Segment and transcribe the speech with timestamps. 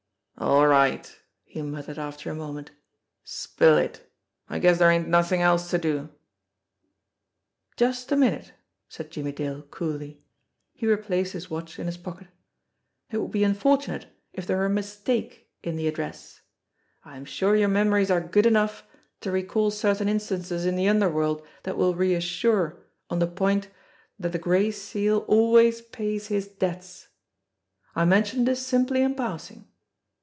[0.37, 2.71] "All right," he muttered after a moment.
[3.23, 4.09] "Spill it.
[4.49, 6.07] I guess dere ain't nothing else to da"
[7.77, 8.51] "Just a minute,"
[8.89, 10.23] said Jimmie Dale coolly.
[10.73, 12.27] He replaced his watch in his pocket.
[13.11, 15.23] "It would be unfortunate if there THE LESSER BREED
[15.63, 16.41] 147 were a mistake in the address.
[17.05, 18.87] I am sure your memories are good enough
[19.19, 22.81] to recall certain instances in the underworld that will reassure
[23.11, 23.67] on the point
[24.17, 27.09] that the Gray Seal always pays his debts.
[27.95, 29.67] I mention this simply in passing.